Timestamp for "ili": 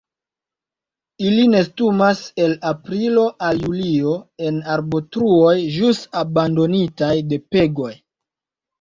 1.27-1.43